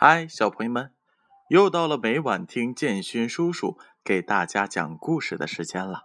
[0.00, 0.94] 嗨，小朋友们，
[1.48, 6.02] 又到了每晚听建勋叔叔给大家讲故事的时间了。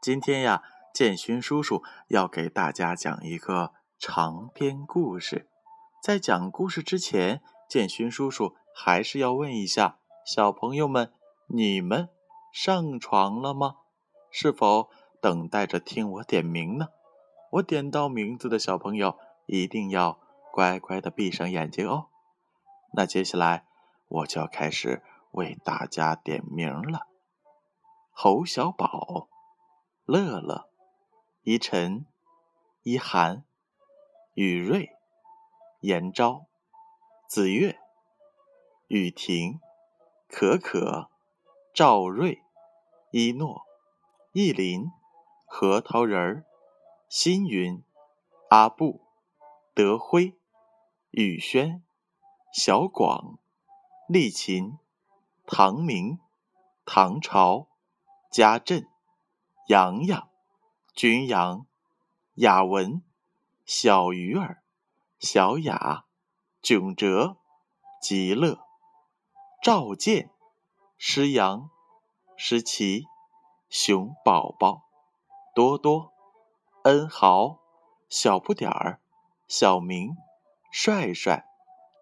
[0.00, 0.62] 今天呀，
[0.94, 5.48] 建勋叔叔要给大家讲一个长篇故事。
[6.00, 11.12] 在讲故事之前，建勋叔叔还是要问一下小朋友们：
[11.48, 12.10] 你们
[12.52, 13.78] 上床了吗？
[14.30, 16.90] 是否等待着听我点名呢？
[17.54, 20.20] 我点到名字的小朋友一定要
[20.52, 22.06] 乖乖的闭上眼睛哦。
[22.92, 23.66] 那接下来
[24.08, 25.02] 我就要开始
[25.32, 27.06] 为大家点名了：
[28.10, 29.28] 侯小宝、
[30.04, 30.68] 乐乐、
[31.42, 32.06] 依晨、
[32.82, 33.44] 依涵、
[34.34, 34.96] 雨瑞、
[35.80, 36.46] 严昭、
[37.28, 37.78] 子月、
[38.88, 39.60] 雨婷、
[40.28, 41.10] 可可、
[41.74, 42.42] 赵瑞、
[43.12, 43.66] 一诺、
[44.32, 44.90] 意林、
[45.44, 46.44] 核桃仁儿、
[47.08, 47.84] 新云、
[48.48, 49.02] 阿布、
[49.74, 50.34] 德辉、
[51.10, 51.84] 宇轩。
[52.50, 53.38] 小广、
[54.08, 54.78] 丽琴、
[55.46, 56.18] 唐明、
[56.86, 57.68] 唐朝、
[58.32, 58.88] 家振、
[59.66, 60.30] 洋洋、
[60.94, 61.66] 君阳、
[62.36, 63.02] 雅文、
[63.66, 64.62] 小鱼儿、
[65.18, 66.06] 小雅、
[66.62, 67.36] 囧哲、
[68.00, 68.58] 极乐、
[69.62, 70.30] 赵健、
[70.96, 71.68] 诗阳、
[72.34, 73.04] 诗琪、
[73.68, 74.84] 熊宝宝、
[75.54, 76.14] 多多、
[76.84, 77.58] 恩豪、
[78.08, 79.02] 小不点儿、
[79.46, 80.16] 小明、
[80.72, 81.48] 帅帅。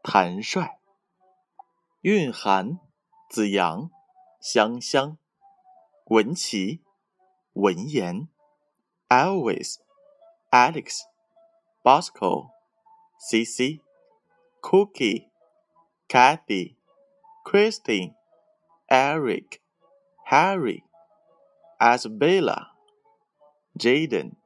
[0.09, 0.79] 谭帅、
[2.03, 2.79] 蕴含、
[3.29, 3.91] 子阳、
[4.41, 5.19] 香香、
[6.05, 6.81] 文琪、
[7.55, 8.29] 文言、
[9.09, 9.79] Elvis、
[10.53, 11.01] Alex、
[11.83, 12.51] Bosco、
[13.19, 13.81] CC、
[14.63, 15.29] Cookie、
[16.07, 16.77] Kathy、
[17.45, 18.15] Christine、
[18.89, 19.61] Eric、
[20.31, 20.85] Harry、
[21.81, 22.69] Asbella、
[23.77, 24.37] Jaden、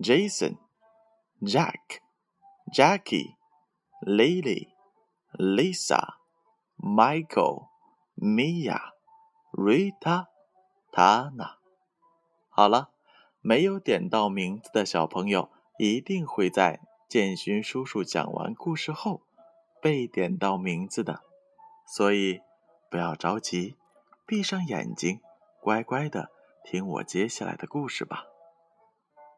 [0.00, 0.56] Jason、
[1.42, 2.00] Jack、
[2.72, 3.36] Jackie、
[4.06, 4.77] Lily。
[5.38, 6.16] Lisa、
[6.76, 7.68] Michael、
[8.16, 8.80] Mia、
[9.52, 10.26] Rita、
[10.90, 11.58] Tana。
[12.48, 12.90] 好了，
[13.40, 19.22] 没有点到名字的小朋友，一定会在建勋叔叔讲完故事后
[19.80, 21.22] 被点到名字的。
[21.86, 22.40] 所以
[22.90, 23.76] 不要着急，
[24.26, 25.20] 闭上眼睛，
[25.60, 26.32] 乖乖的
[26.64, 28.24] 听我接下来的故事吧。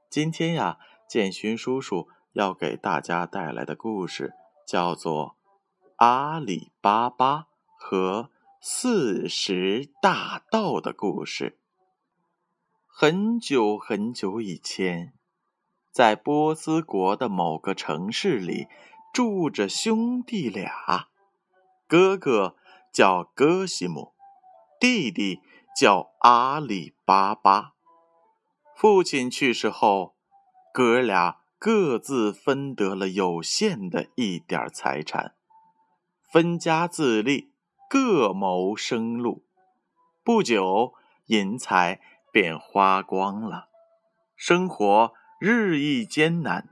[0.09, 4.33] 今天呀，建勋叔叔要给大家带来的故事
[4.67, 5.37] 叫做。
[6.01, 11.59] 阿里巴巴和四十大盗的故事。
[12.87, 15.13] 很久很久以前，
[15.93, 18.67] 在波斯国的某个城市里，
[19.13, 21.11] 住着兄弟俩，
[21.87, 22.57] 哥哥
[22.91, 24.15] 叫哥西姆，
[24.81, 25.43] 弟弟
[25.79, 27.75] 叫阿里巴巴。
[28.75, 30.15] 父亲去世后，
[30.73, 35.35] 哥俩各自分得了有限的一点财产。
[36.31, 37.51] 分家自立，
[37.89, 39.43] 各谋生路。
[40.23, 40.95] 不久，
[41.27, 43.67] 银财便花光了，
[44.37, 46.69] 生活日益艰难。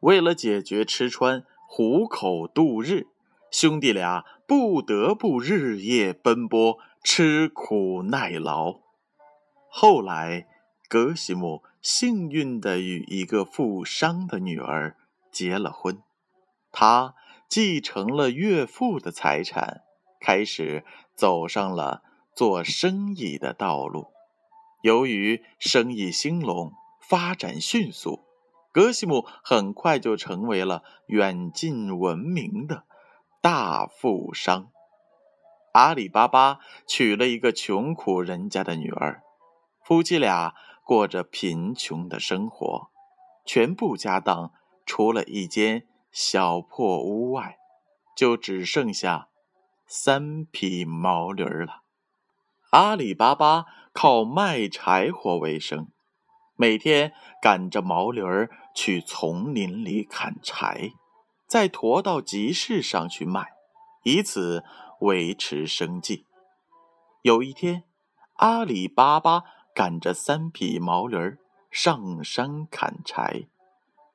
[0.00, 3.06] 为了解决吃穿、糊口度日，
[3.50, 8.80] 兄弟俩不得不日夜奔波，吃苦耐劳。
[9.70, 10.46] 后来，
[10.86, 14.98] 格西姆幸运地与一个富商的女儿
[15.32, 16.02] 结了婚，
[16.70, 17.14] 他。
[17.48, 19.82] 继承了岳父的财产，
[20.20, 22.02] 开始走上了
[22.36, 24.08] 做生意的道路。
[24.82, 28.20] 由于生意兴隆，发展迅速，
[28.70, 32.84] 格西姆很快就成为了远近闻名的
[33.40, 34.68] 大富商。
[35.72, 39.22] 阿里巴巴娶了一个穷苦人家的女儿，
[39.82, 40.54] 夫妻俩
[40.84, 42.90] 过着贫穷的生活，
[43.46, 44.52] 全部家当
[44.84, 45.86] 除了一间。
[46.10, 47.58] 小破屋外，
[48.16, 49.28] 就只剩下
[49.86, 51.82] 三匹毛驴了。
[52.70, 55.88] 阿里巴巴靠卖柴火为生，
[56.56, 60.92] 每天赶着毛驴儿去丛林里砍柴，
[61.46, 63.52] 再驮到集市上去卖，
[64.02, 64.64] 以此
[65.00, 66.26] 维持生计。
[67.22, 67.84] 有一天，
[68.36, 69.44] 阿里巴巴
[69.74, 71.38] 赶着三匹毛驴儿
[71.70, 73.48] 上山砍柴，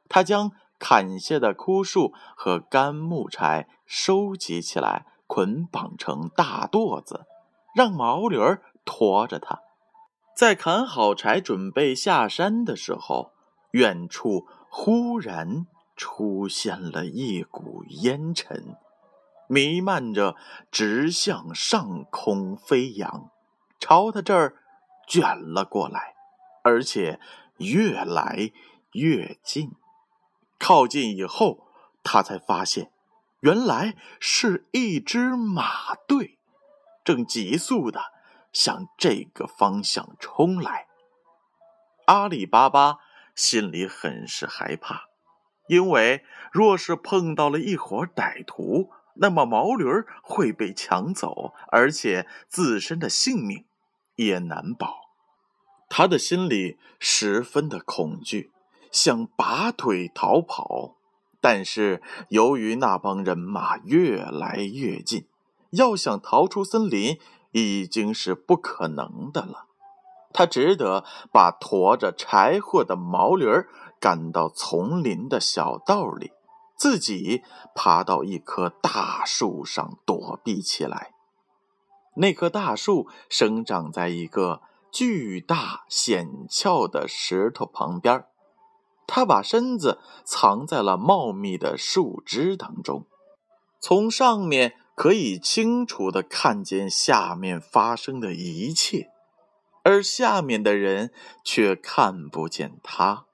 [0.10, 0.52] 他将。
[0.80, 7.26] 砍下的枯树和干木柴收集起来，捆绑成大垛子，
[7.74, 9.60] 让毛驴儿驮着它。
[10.36, 13.32] 在砍好柴准备下山的时候，
[13.72, 18.76] 远处忽然出现了一股烟尘，
[19.48, 20.36] 弥漫着，
[20.72, 23.30] 直向上空飞扬，
[23.80, 24.56] 朝他这儿
[25.08, 26.16] 卷了过来，
[26.64, 27.20] 而且
[27.58, 28.52] 越来
[28.94, 29.72] 越近。
[30.64, 31.68] 靠近以后，
[32.04, 32.90] 他才发现，
[33.42, 36.40] 原来是一支马队，
[37.04, 38.00] 正急速的
[38.54, 40.88] 向这个方向冲来。
[42.06, 43.00] 阿里巴巴
[43.36, 45.08] 心里很是害怕，
[45.68, 46.24] 因为
[46.54, 49.84] 若是碰到了一伙歹徒，那么毛驴
[50.24, 53.66] 会被抢走，而且自身的性命
[54.16, 55.02] 也难保。
[55.90, 58.53] 他的心里十分的恐惧，
[58.94, 60.96] 想拔腿逃跑。
[61.42, 65.28] 但是由于那帮人马越来越近，
[65.72, 67.20] 要想逃出森林
[67.52, 69.66] 已经是不可能的了。
[70.32, 71.04] 他只得
[71.34, 73.68] 把驮着柴火的毛驴儿
[74.00, 76.32] 赶到丛林的小道里，
[76.78, 77.44] 自己
[77.76, 81.12] 爬到一棵大树上躲避起来。
[82.16, 84.62] 那棵大树生长在一个
[84.92, 88.30] 巨大险峭的石头旁边儿。
[89.06, 93.06] 他把身子藏在了茂密的树枝当中，
[93.80, 99.10] 从上面可以清楚的看见下面发生的一切，
[99.84, 101.12] 而下面的人
[101.44, 103.26] 却看不见他。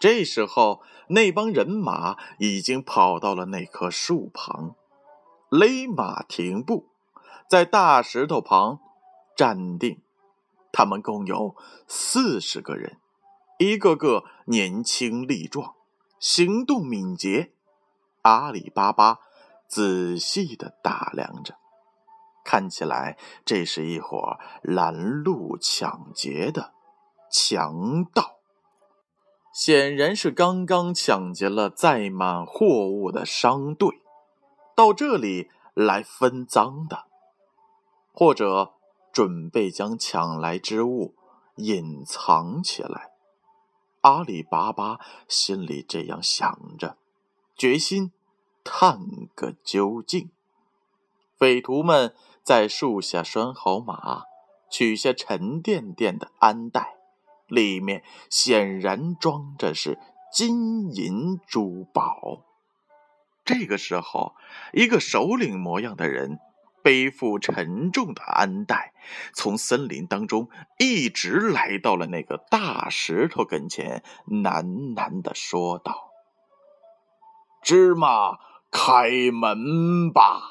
[0.00, 4.74] 这时候，那帮人马已经跑到了那棵树旁，
[5.48, 6.88] 勒马停步，
[7.48, 8.80] 在大石头旁
[9.36, 10.02] 站定。
[10.72, 11.54] 他们共有
[11.86, 12.98] 四十个人。
[13.58, 15.74] 一个个年轻力壮，
[16.18, 17.52] 行动敏捷。
[18.22, 19.20] 阿里巴巴
[19.68, 21.56] 仔细的打量着，
[22.44, 26.72] 看起来这是一伙拦路抢劫的
[27.30, 28.36] 强盗，
[29.52, 34.00] 显然是刚刚抢劫了载满货物的商队，
[34.74, 37.04] 到这里来分赃的，
[38.12, 38.72] 或者
[39.12, 41.14] 准备将抢来之物
[41.56, 43.13] 隐藏起来。
[44.04, 46.98] 阿里巴巴心里这样想着，
[47.56, 48.12] 决心
[48.62, 49.00] 探
[49.34, 50.30] 个究竟。
[51.38, 54.24] 匪徒们在树下拴好马，
[54.70, 56.96] 取下沉甸甸的鞍袋，
[57.46, 59.98] 里面显然装着是
[60.30, 62.44] 金银珠宝。
[63.42, 64.34] 这个时候，
[64.74, 66.38] 一个首领模样的人。
[66.84, 68.92] 背负沉重的鞍袋，
[69.32, 76.10] 从森林当中一直来到了那个大石头跟前，喃喃的说道
[77.64, 78.38] ：“芝麻，
[78.70, 80.42] 开门吧！”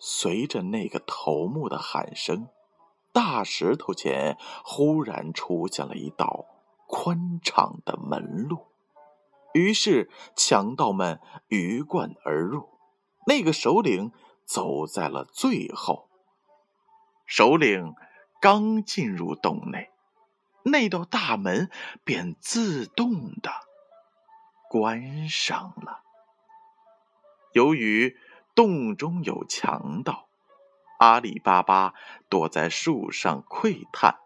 [0.00, 2.48] 随着那个头目的喊声，
[3.12, 6.46] 大石头前忽然出现了一道
[6.88, 8.68] 宽敞的门路，
[9.52, 12.70] 于是强盗们鱼贯而入。
[13.26, 14.12] 那个首领
[14.44, 16.08] 走在了最后。
[17.26, 17.94] 首领
[18.40, 19.90] 刚进入洞内，
[20.64, 21.70] 那道大门
[22.04, 23.50] 便自动的
[24.68, 26.02] 关上了。
[27.52, 28.16] 由于
[28.54, 30.26] 洞中有强盗，
[30.98, 31.94] 阿里巴巴
[32.28, 34.18] 躲在树上窥探，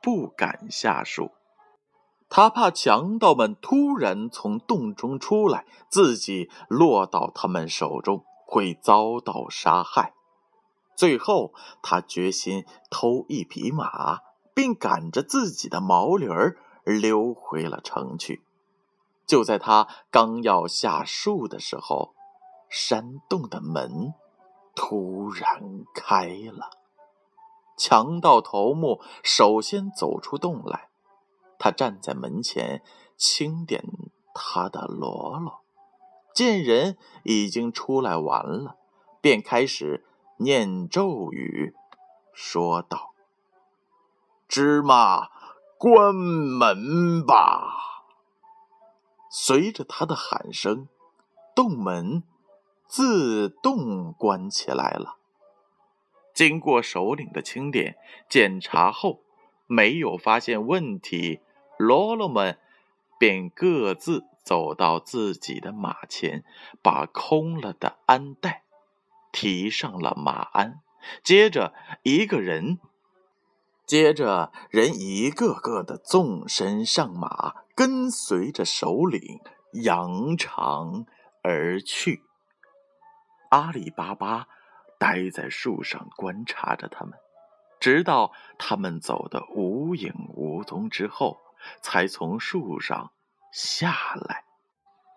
[0.00, 1.32] 不敢下树。
[2.30, 8.24] 他怕强盗们突然从洞中出来，自己落到他们手中。
[8.54, 10.14] 会遭到杀害。
[10.94, 14.20] 最后，他决心偷一匹马，
[14.54, 18.44] 并赶着自己的毛驴儿溜回了城去。
[19.26, 22.14] 就在他刚要下树的时候，
[22.70, 24.14] 山洞的门
[24.76, 26.70] 突然开了。
[27.76, 30.90] 强盗头目首先走出洞来，
[31.58, 32.84] 他站在门前
[33.16, 33.82] 清点
[34.32, 35.63] 他的喽啰。
[36.34, 38.76] 见人已经出来完了，
[39.20, 40.04] 便开始
[40.38, 41.72] 念咒语，
[42.32, 43.14] 说道
[44.48, 45.28] ：“芝麻，
[45.78, 47.68] 关门吧！”
[49.30, 50.88] 随着他的喊声，
[51.54, 52.24] 洞门
[52.88, 55.16] 自动关起来了。
[56.32, 57.96] 经过首领的清点
[58.28, 59.20] 检查后，
[59.68, 61.40] 没有发现问题，
[61.78, 62.58] 喽啰们
[63.18, 64.24] 便各自。
[64.44, 66.44] 走到自己的马前，
[66.82, 68.64] 把空了的鞍带
[69.32, 70.82] 提上了马鞍，
[71.22, 71.72] 接着
[72.02, 72.78] 一个人，
[73.86, 79.40] 接着人一个个的纵身上马，跟随着首领
[79.72, 81.06] 扬长
[81.42, 82.22] 而去。
[83.50, 84.46] 阿里巴巴
[84.98, 87.14] 待在树上观察着他们，
[87.80, 91.40] 直到他们走得无影无踪之后，
[91.80, 93.12] 才从树上。
[93.54, 94.42] 下来。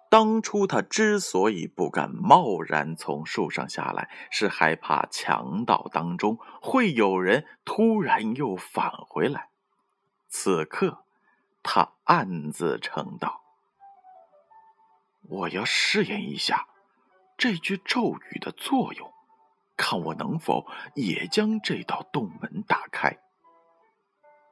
[0.09, 9.49] 当初他之所以不敢贸然从树上下来，是害怕强盗当中会有人突然又返回来。
[10.29, 11.03] 此刻，
[11.63, 13.41] 他暗自称道
[15.27, 16.67] ：“我要试验一下
[17.37, 19.11] 这句咒语的作用，
[19.75, 23.17] 看我能否也将这道洞门打开。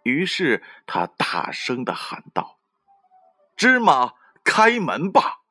[0.03, 2.57] 于是他大声的喊道
[3.55, 5.41] ：“芝麻，开门吧！”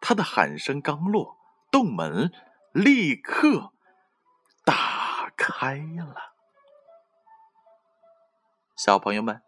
[0.00, 1.36] 他的喊声刚落，
[1.70, 2.32] 洞门
[2.72, 3.72] 立刻
[4.64, 6.34] 打开了。
[8.76, 9.42] 小朋友们，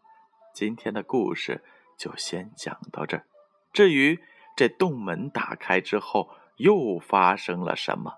[0.53, 1.65] 今天的故事
[1.97, 3.27] 就先讲到这儿。
[3.73, 4.21] 至于
[4.57, 8.15] 这洞门打开之后又发生了什么，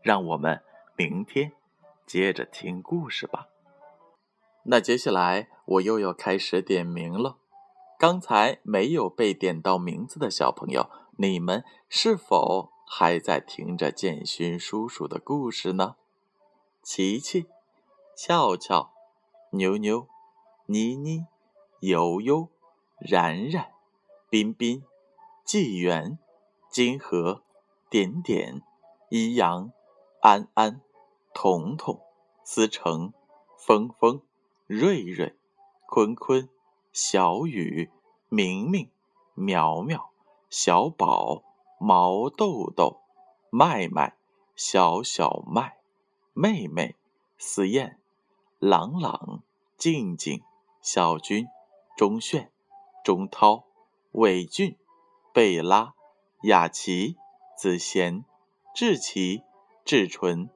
[0.00, 0.62] 让我们
[0.94, 1.52] 明天
[2.06, 3.48] 接着听故事吧。
[4.66, 7.38] 那接下来我又要开始点名了。
[8.06, 15.96] 刚才没有被点到名字的小朋友，你们是否还在听着建勋叔叔的故事呢？
[16.82, 17.46] 琪琪、
[18.14, 18.90] 俏俏、
[19.52, 20.06] 妞妞、
[20.66, 21.24] 妮妮、
[21.80, 22.50] 悠悠、
[22.98, 23.72] 然然、
[24.28, 24.82] 彬彬。
[25.42, 26.18] 纪元、
[26.70, 27.42] 金河、
[27.88, 28.60] 点点、
[29.08, 29.72] 一阳、
[30.20, 30.82] 安安、
[31.32, 31.98] 彤彤、
[32.44, 33.14] 思成、
[33.56, 34.20] 峰峰、
[34.66, 35.34] 瑞瑞、
[35.86, 36.50] 坤坤、
[36.94, 37.90] 小雨、
[38.30, 38.90] 明明、
[39.34, 40.10] 苗苗、
[40.48, 41.42] 小宝、
[41.78, 43.02] 毛豆豆、
[43.50, 44.16] 麦麦、
[44.56, 45.76] 小小麦、
[46.32, 46.96] 妹妹、
[47.36, 47.98] 思燕、
[48.58, 49.42] 朗朗、
[49.76, 50.42] 静静、
[50.80, 51.46] 小军、
[51.98, 52.50] 钟炫、
[53.04, 53.64] 钟涛、
[54.12, 54.78] 伟俊。
[55.34, 55.94] 贝拉、
[56.44, 57.16] 雅琪、
[57.58, 58.24] 子贤、
[58.72, 59.42] 志奇、
[59.84, 60.48] 志纯、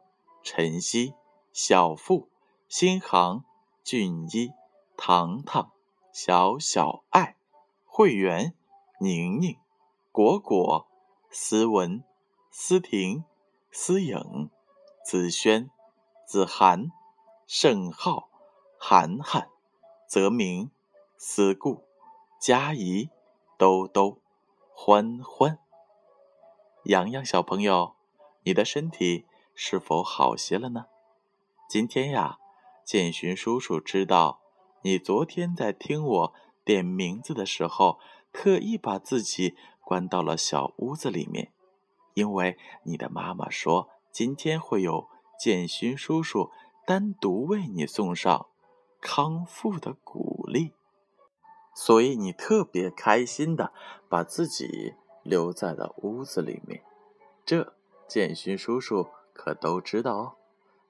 [0.44, 1.14] 晨曦、
[1.52, 2.28] 小富、
[2.68, 3.44] 新航、
[3.82, 4.52] 俊一、
[4.96, 5.72] 糖糖、
[6.20, 7.36] 小小爱、
[7.84, 8.52] 会员、
[8.98, 9.56] 宁宁、
[10.10, 10.88] 果果、
[11.30, 12.02] 思文、
[12.50, 13.24] 思婷、
[13.70, 14.50] 思颖、
[15.04, 15.70] 子轩、
[16.26, 16.90] 子涵、
[17.46, 18.28] 盛浩、
[18.80, 19.48] 涵涵、
[20.08, 20.72] 泽明、
[21.16, 21.84] 思顾、
[22.40, 23.10] 佳怡、
[23.56, 24.18] 兜兜。
[24.74, 25.60] 欢欢，
[26.82, 27.94] 洋洋小朋友，
[28.42, 30.86] 你的身体是否好些了呢？
[31.68, 32.40] 今天呀，
[32.84, 34.40] 建勋叔叔知道
[34.82, 37.98] 你昨天在听我点名字的时候，
[38.32, 41.52] 特意把自己关到了小屋子里面，
[42.14, 45.08] 因为你的妈妈说今天会有
[45.38, 46.50] 建勋叔叔
[46.86, 48.46] 单独为你送上
[49.00, 50.74] 康复的鼓励。
[51.74, 53.72] 所以你特别开心的
[54.08, 56.82] 把自己留在了屋子里面，
[57.44, 57.74] 这
[58.08, 60.34] 建勋叔叔可都知道哦。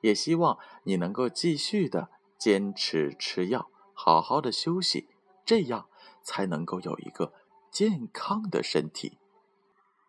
[0.00, 3.68] 也希望你能够继续的坚持吃药，
[4.00, 5.08] 好好的休息，
[5.44, 5.88] 这样
[6.22, 7.32] 才能够有一个
[7.68, 9.18] 健康的身体。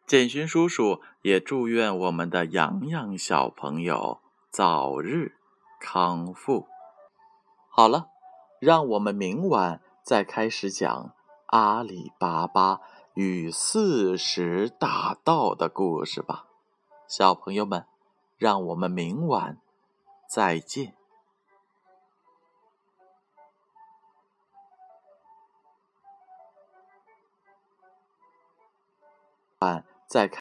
[0.05, 4.19] 建勋叔叔也祝愿我们的洋洋小朋友
[4.51, 5.33] 早日
[5.81, 6.67] 康复。
[7.67, 8.09] 好了，
[8.59, 9.81] 让我们明晚。
[10.03, 11.13] 再开始讲
[11.47, 12.81] 阿里巴巴
[13.15, 16.45] 与四十大盗的故事吧，
[17.07, 17.85] 小朋友们，
[18.37, 19.59] 让我们明晚
[20.27, 20.98] 再见。
[29.59, 30.37] 晚再看。